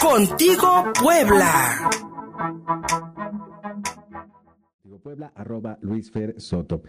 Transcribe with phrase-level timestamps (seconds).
[0.00, 1.90] Contigo Puebla.
[5.02, 6.82] Puebla, arroba Luis Fer Soto.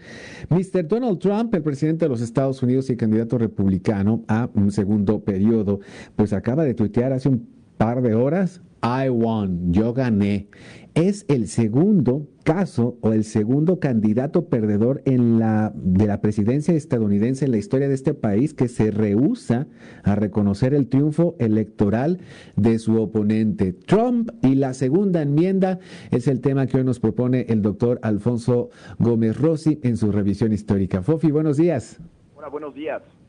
[0.48, 0.86] Mr.
[0.86, 5.80] Donald Trump, el presidente de los Estados Unidos y candidato republicano a un segundo periodo,
[6.14, 10.48] pues acaba de tuitear hace un par de horas, I won, yo gané.
[10.92, 17.46] Es el segundo caso o el segundo candidato perdedor en la, de la presidencia estadounidense
[17.46, 19.66] en la historia de este país que se rehúsa
[20.02, 22.18] a reconocer el triunfo electoral
[22.54, 23.72] de su oponente.
[23.72, 25.78] Trump y la segunda enmienda
[26.10, 28.68] es el tema que hoy nos propone el doctor Alfonso
[28.98, 31.00] Gómez Rossi en su revisión histórica.
[31.00, 31.98] Fofi, buenos días.
[32.36, 33.19] Hola, buenos días.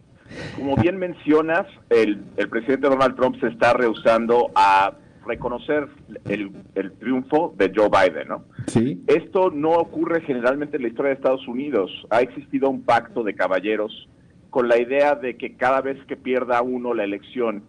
[0.56, 4.94] Como bien mencionas, el, presidente Donald Trump se está rehusando a
[5.26, 5.88] reconocer
[6.26, 6.52] el,
[7.00, 8.46] triunfo de Joe Biden, ¿no?
[8.68, 9.04] Sí.
[9.08, 11.92] Esto no ocurre generalmente en la historia de Estados Unidos.
[12.10, 14.10] Ha existido un pacto de caballeros
[14.50, 17.64] con la idea de que cada vez que pierda uno la elección,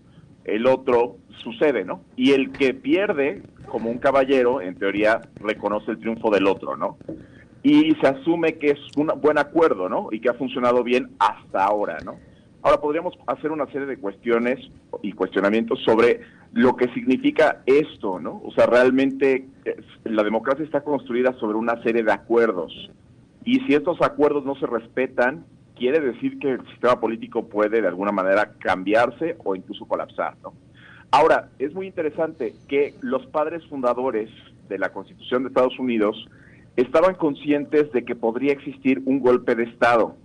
[0.45, 2.03] el otro sucede, ¿no?
[2.17, 6.98] Y el que pierde, como un caballero, en teoría, reconoce el triunfo del otro, ¿no?
[7.62, 10.08] Y se asume que es un buen acuerdo, ¿no?
[10.11, 12.17] Y que ha funcionado bien hasta ahora, ¿no?
[12.62, 14.58] Ahora podríamos hacer una serie de cuestiones
[15.02, 16.20] y cuestionamientos sobre
[16.52, 18.41] lo que significa esto, ¿no?
[18.44, 19.48] O sea, realmente
[20.05, 22.72] la democracia está construida sobre una serie de acuerdos.
[23.44, 27.88] Y si estos acuerdos no se respetan, quiere decir que el sistema político puede de
[27.88, 30.52] alguna manera cambiarse o incluso colapsar, ¿no?
[31.10, 34.30] Ahora, es muy interesante que los padres fundadores
[34.68, 36.28] de la Constitución de Estados Unidos
[36.77, 40.16] estaban conscientes de que podría existir un golpe de Estado.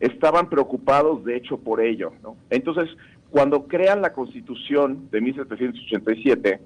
[0.00, 2.12] Estaban preocupados de hecho por ello.
[2.22, 2.36] ¿no?
[2.50, 2.88] Entonces,
[3.30, 6.60] cuando crean la constitución de 1787,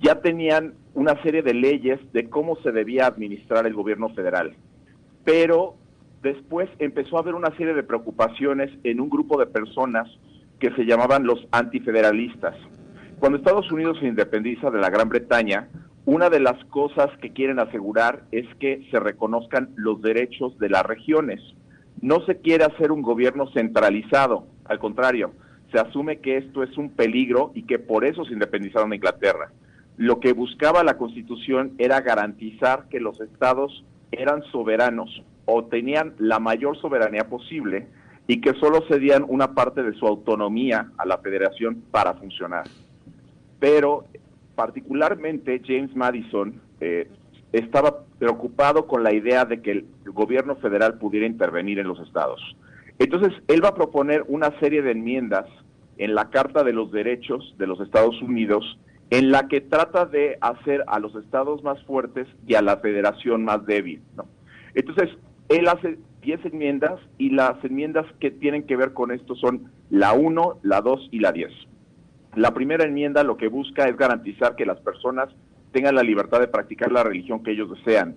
[0.00, 4.54] ya tenían una serie de leyes de cómo se debía administrar el gobierno federal.
[5.24, 5.74] Pero
[6.22, 10.08] después empezó a haber una serie de preocupaciones en un grupo de personas
[10.58, 12.56] que se llamaban los antifederalistas.
[13.18, 15.68] Cuando Estados Unidos se independiza de la Gran Bretaña,
[16.06, 20.84] una de las cosas que quieren asegurar es que se reconozcan los derechos de las
[20.84, 21.40] regiones.
[22.00, 25.32] No se quiere hacer un gobierno centralizado, al contrario,
[25.72, 29.50] se asume que esto es un peligro y que por eso se independizaron de Inglaterra.
[29.96, 36.38] Lo que buscaba la Constitución era garantizar que los estados eran soberanos o tenían la
[36.38, 37.86] mayor soberanía posible
[38.26, 42.64] y que solo cedían una parte de su autonomía a la federación para funcionar.
[43.58, 44.04] Pero
[44.54, 47.08] particularmente James Madison eh,
[47.52, 52.40] estaba preocupado con la idea de que el gobierno federal pudiera intervenir en los estados.
[52.98, 55.46] Entonces, él va a proponer una serie de enmiendas
[55.98, 58.78] en la Carta de los Derechos de los Estados Unidos,
[59.10, 63.44] en la que trata de hacer a los estados más fuertes y a la federación
[63.44, 64.02] más débil.
[64.74, 65.10] Entonces,
[65.48, 70.12] él hace 10 enmiendas y las enmiendas que tienen que ver con esto son la
[70.12, 71.52] 1, la 2 y la 10.
[72.34, 75.28] La primera enmienda lo que busca es garantizar que las personas
[75.76, 78.16] tengan la libertad de practicar la religión que ellos desean,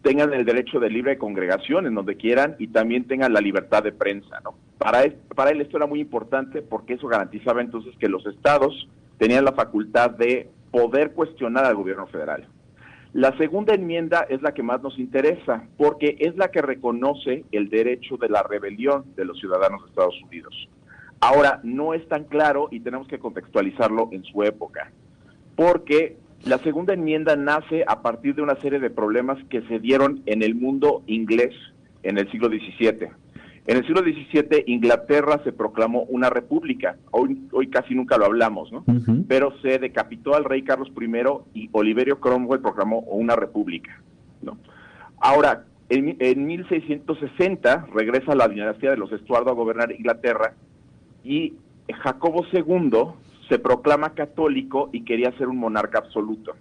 [0.00, 3.92] tengan el derecho de libre congregación en donde quieran y también tengan la libertad de
[3.92, 4.54] prensa, ¿no?
[4.78, 8.88] Para él, esto era muy importante porque eso garantizaba entonces que los estados
[9.18, 12.48] tenían la facultad de poder cuestionar al gobierno federal.
[13.12, 17.68] La segunda enmienda es la que más nos interesa porque es la que reconoce el
[17.68, 20.66] derecho de la rebelión de los ciudadanos de Estados Unidos.
[21.20, 24.90] Ahora, no es tan claro y tenemos que contextualizarlo en su época,
[25.56, 30.22] porque la segunda enmienda nace a partir de una serie de problemas que se dieron
[30.26, 31.54] en el mundo inglés
[32.02, 33.08] en el siglo XVII.
[33.66, 38.72] En el siglo XVII Inglaterra se proclamó una república, hoy, hoy casi nunca lo hablamos,
[38.72, 38.84] ¿no?
[39.28, 44.00] Pero se decapitó al rey Carlos I y Oliverio Cromwell proclamó una república,
[44.42, 44.56] ¿no?
[45.20, 50.54] Ahora, en, en 1660 regresa la dinastía de los Estuardo a gobernar Inglaterra
[51.22, 51.52] y
[51.92, 52.90] Jacobo II
[53.50, 56.52] se proclama católico y quería ser un monarca absoluto.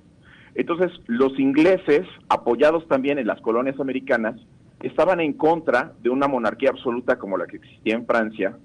[0.56, 4.36] Entonces, los ingleses, apoyados también en las colonias americanas,
[4.82, 8.58] estaban en contra de una monarquía absoluta como la que existía en Francia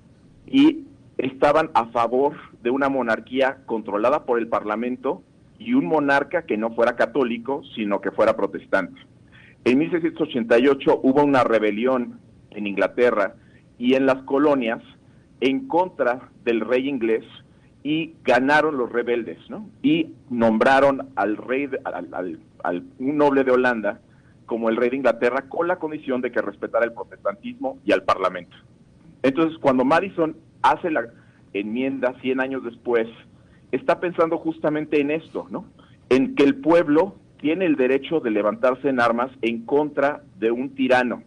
[0.46, 0.84] y
[1.18, 5.22] estaban a favor de una monarquía controlada por el Parlamento
[5.58, 9.00] y un monarca que no fuera católico, sino que fuera protestante.
[9.64, 12.20] En 1688 hubo una rebelión
[12.50, 13.34] en Inglaterra
[13.78, 14.81] y en las colonias
[15.40, 17.25] en contra del rey inglés
[17.84, 19.69] y ganaron los rebeldes, ¿no?
[19.82, 24.00] Y nombraron al rey, al, un noble de Holanda
[24.46, 28.02] como el rey de Inglaterra con la condición de que respetara el protestantismo y al
[28.02, 28.56] parlamento.
[29.22, 31.04] Entonces, cuando Madison hace la
[31.52, 33.06] enmienda 100 años después,
[33.70, 35.66] está pensando justamente en esto, ¿no?
[36.08, 40.75] En que el pueblo tiene el derecho de levantarse en armas en contra de un
[40.75, 41.22] tirano,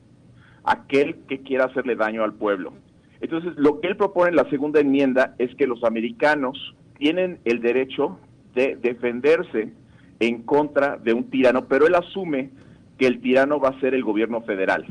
[0.64, 2.74] aquel que quiera hacerle daño al pueblo.
[3.22, 7.62] Entonces, lo que él propone en la segunda enmienda es que los americanos tienen el
[7.62, 8.20] derecho
[8.54, 9.74] de defenderse
[10.20, 12.50] en contra de un tirano, pero él asume
[12.98, 14.86] que el tirano va a ser el gobierno federal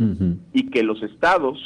[0.52, 1.58] y que los estados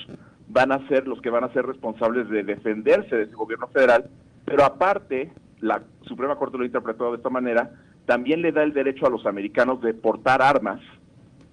[0.49, 4.07] van a ser los que van a ser responsables de defenderse de ese gobierno federal,
[4.45, 5.31] pero aparte,
[5.61, 7.71] la Suprema Corte lo ha interpretado de esta manera,
[8.07, 10.81] también le da el derecho a los americanos de portar armas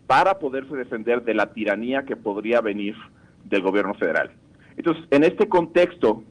[0.07, 2.95] para poderse defender de la tiranía que podría venir
[3.44, 4.31] del gobierno federal.
[4.77, 6.24] Entonces, en este contexto,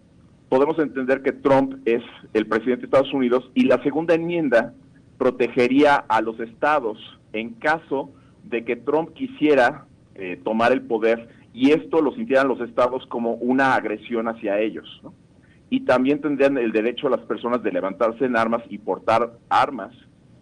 [0.48, 2.02] podemos entender que Trump es
[2.32, 4.72] el presidente de Estados Unidos y la segunda enmienda
[5.18, 6.98] protegería a los estados
[7.32, 8.10] en caso
[8.44, 13.32] de que Trump quisiera eh, tomar el poder y esto lo sintieran los estados como
[13.34, 15.02] una agresión hacia ellos.
[15.68, 19.92] Y también tendrían el derecho a las personas de levantarse en armas y portar armas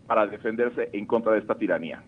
[0.06, 2.02] para defenderse en contra de esta tiranía.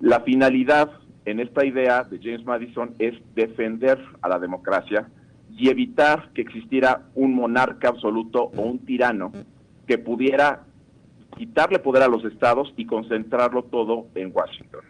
[0.00, 0.90] La finalidad
[1.24, 5.08] en esta idea de James Madison es defender a la democracia
[5.58, 9.32] y evitar que existiera un monarca absoluto o un tirano
[9.86, 10.64] que pudiera
[11.36, 14.80] quitarle poder a los estados y concentrarlo todo en Washington.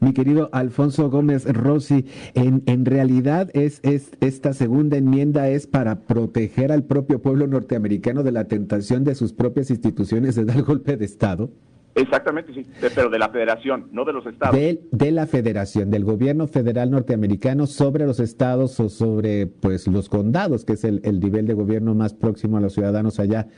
[0.00, 6.84] Mi querido Alfonso Gómez Rossi, en, realidad es esta segunda enmienda es para proteger al
[6.84, 11.50] propio pueblo norteamericano de la tentación de sus propias instituciones de dar golpe de Estado.
[11.96, 14.54] Exactamente, sí, pero de la federación, no de los estados.
[14.54, 20.66] De, la federación, del gobierno federal norteamericano sobre los estados o sobre pues los condados,
[20.66, 23.48] que es el, el nivel de gobierno más próximo a los ciudadanos allá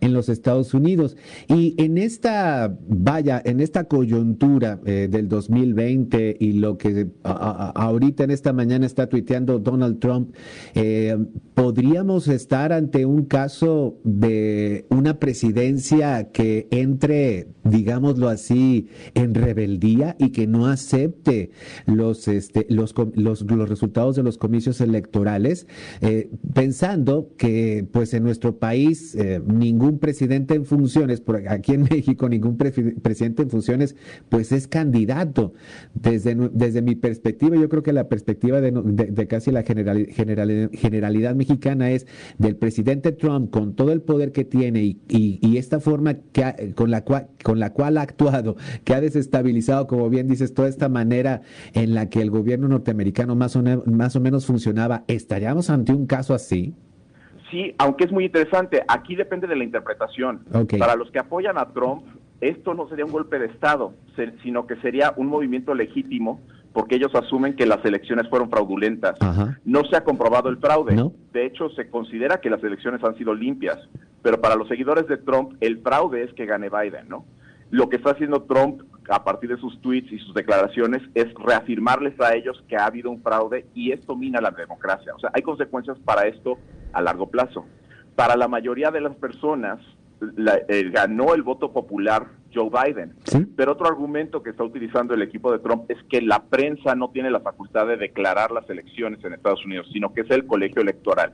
[0.00, 1.16] en los Estados Unidos.
[1.48, 8.30] Y en esta, vaya, en esta coyuntura eh, del 2020 y lo que ahorita en
[8.30, 10.34] esta mañana está tuiteando Donald Trump,
[10.74, 11.16] eh,
[11.54, 20.30] podríamos estar ante un caso de una presidencia que entre, digámoslo así, en rebeldía y
[20.30, 21.50] que no acepte
[21.86, 25.68] los, este, los, los, los resultados de los comicios electorales,
[26.00, 29.16] eh, pensando que pues en nuestro país
[29.46, 33.94] ningún presidente en funciones, por aquí en México ningún presidente en funciones,
[34.28, 35.54] pues es candidato.
[35.94, 41.43] Desde, desde mi perspectiva, yo creo que la perspectiva de, casi la general, generalidad mexicana
[41.48, 42.06] es
[42.38, 46.90] del presidente Trump con todo el poder que tiene y, y, esta forma que con,
[46.90, 50.88] la cual, con la cual ha actuado, que ha desestabilizado, como bien dices, toda esta
[50.88, 51.42] manera
[51.72, 56.06] en la que el gobierno norteamericano más o, más o menos funcionaba, ¿estaríamos ante un
[56.06, 56.74] caso así?
[57.50, 60.44] Sí, aunque es muy interesante, aquí depende de la interpretación.
[60.78, 62.02] Para los que apoyan a Trump,
[62.40, 63.94] esto no sería un golpe de Estado,
[64.42, 66.40] sino que sería un movimiento legítimo
[66.74, 69.16] porque ellos asumen que las elecciones fueron fraudulentas.
[69.64, 71.10] No se ha comprobado el fraude.
[71.32, 73.78] De hecho, se considera que las elecciones han sido limpias.
[74.22, 77.24] Pero para los seguidores de Trump, el fraude es que gane Biden, ¿no?
[77.70, 82.20] Lo que está haciendo Trump a partir de sus tweets y sus declaraciones es reafirmarles
[82.20, 85.14] a ellos que ha habido un fraude y esto mina la democracia.
[85.14, 86.58] O sea, hay consecuencias para esto
[86.92, 87.66] a largo plazo.
[88.16, 89.78] Para la mayoría de las personas,
[90.68, 93.14] eh, ganó el voto popular Joe Biden.
[93.56, 97.10] Pero otro argumento que está utilizando el equipo de Trump es que la prensa no
[97.10, 100.82] tiene la facultad de declarar las elecciones en Estados Unidos, sino que es el colegio
[100.82, 101.32] electoral.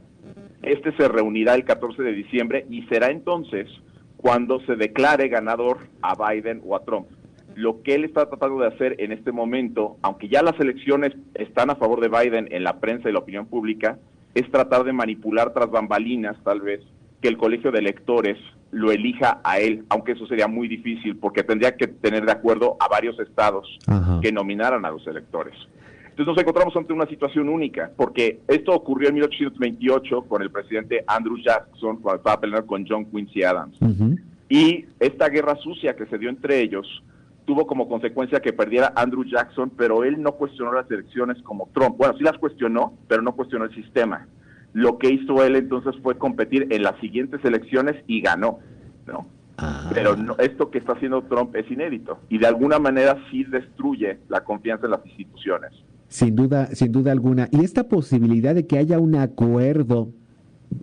[0.63, 3.69] Este se reunirá el 14 de diciembre y será entonces
[4.17, 7.09] cuando se declare ganador a Biden o a Trump.
[7.55, 11.71] Lo que él está tratando de hacer en este momento, aunque ya las elecciones están
[11.71, 13.99] a favor de Biden en la prensa y la opinión pública,
[14.35, 16.81] es tratar de manipular tras bambalinas, tal vez,
[17.21, 18.39] que el colegio de electores
[18.71, 22.77] lo elija a él, aunque eso sería muy difícil, porque tendría que tener de acuerdo
[22.81, 23.79] a varios estados
[24.23, 25.55] que nominaran a los electores.
[26.05, 31.05] Entonces nos encontramos ante una situación única, porque esto ocurrió en 1828 con el presidente
[31.07, 33.79] Andrew Jackson, cuando estaba peleando con John Quincy Adams.
[34.49, 37.03] Y esta guerra sucia que se dio entre ellos
[37.45, 41.97] tuvo como consecuencia que perdiera Andrew Jackson, pero él no cuestionó las elecciones como Trump.
[41.97, 44.29] Bueno, sí las cuestionó, pero no cuestionó el sistema.
[44.73, 48.59] Lo que hizo él entonces fue competir en las siguientes elecciones y ganó,
[49.07, 49.27] ¿no?
[49.59, 49.91] Ah.
[49.93, 54.19] Pero no, esto que está haciendo Trump es inédito y de alguna manera sí destruye
[54.29, 55.73] la confianza en las instituciones.
[56.09, 57.49] Sin duda, sin duda alguna.
[57.53, 60.09] Y esta posibilidad de que haya un acuerdo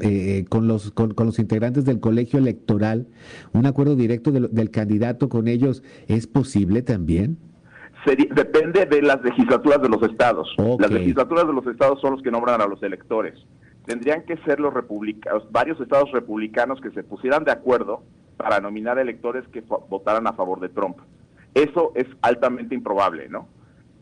[0.01, 3.07] eh, con, los, con, los integrantes del colegio electoral,
[3.53, 7.37] un acuerdo directo del candidato con ellos, ¿es posible también?
[8.15, 10.55] depende de las legislaturas de los estados.
[10.79, 13.33] Las legislaturas de los estados son los que nombran a los electores.
[13.87, 18.03] Tendrían que ser los republicanos, varios estados republicanos que se pusieran de acuerdo
[18.37, 20.97] para nominar electores que votaran a favor de Trump.
[21.55, 23.47] Eso es altamente improbable, ¿no?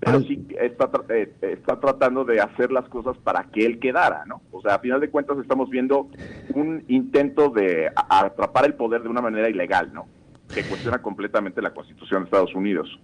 [0.06, 4.42] pero sí está, eh, está tratando de hacer las cosas para que él quedara, ¿no?
[4.52, 6.10] O sea, a final de cuentas estamos viendo
[6.54, 10.06] un intento de atrapar el poder de una manera ilegal, ¿no?
[10.54, 13.00] Que cuestiona completamente la Constitución de Estados Unidos.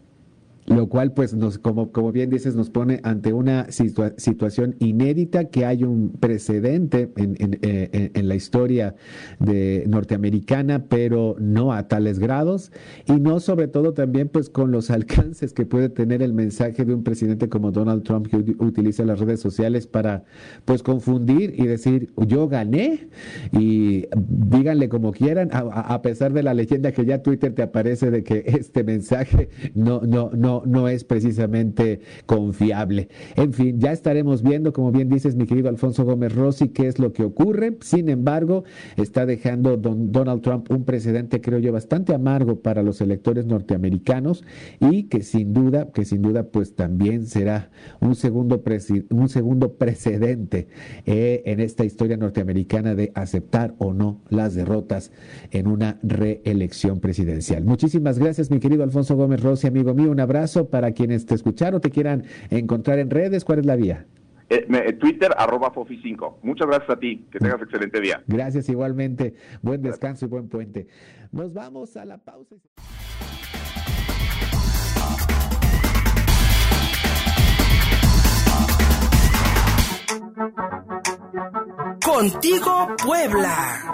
[0.65, 5.65] Lo cual pues nos, como, como bien dices, nos pone ante una situación inédita que
[5.65, 8.95] hay un precedente en, eh, en, la historia
[9.39, 12.71] de norteamericana, pero no a tales grados.
[13.07, 16.93] Y no sobre todo también pues con los alcances que puede tener el mensaje de
[16.93, 20.23] un presidente como Donald Trump que utiliza las redes sociales para
[20.65, 23.09] pues confundir y decir yo gané
[23.51, 28.23] y díganle como quieran, a, pesar de la leyenda que ya Twitter te aparece de
[28.23, 30.31] que este mensaje no, no,
[30.65, 33.09] no es precisamente confiable.
[33.35, 36.99] En fin, ya estaremos viendo, como bien dices, mi querido Alfonso Gómez Rossi, qué es
[36.99, 37.77] lo que ocurre.
[37.81, 38.63] Sin embargo,
[38.97, 44.43] está dejando Donald Trump un precedente, creo yo, bastante amargo para los electores norteamericanos
[44.79, 48.61] y que sin duda, que sin duda, pues también será un segundo,
[49.09, 50.67] un segundo precedente
[51.05, 55.11] eh, en esta historia norteamericana de aceptar o no las derrotas
[55.51, 57.63] en una reelección presidencial.
[57.63, 60.11] Muchísimas gracias, mi querido Alfonso Gómez Rossi, amigo mío.
[60.11, 63.45] Un abrazo para quienes te escucharon o te quieran encontrar en redes.
[63.45, 64.05] ¿Cuál es la vía?
[64.49, 66.39] Eh, eh, Twitter, arroba Fofi5.
[66.43, 67.25] Muchas gracias a ti.
[67.31, 68.21] Que tengas excelente día.
[68.27, 69.33] Gracias igualmente.
[69.61, 70.87] Buen descanso y buen puente.
[71.31, 72.55] Nos vamos a la pausa.
[82.03, 83.93] Contigo, Puebla.